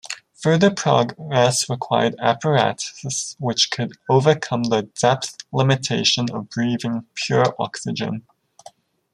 [0.41, 8.25] Further progress required apparatus which could overcome the depth limitation of breathing pure oxygen.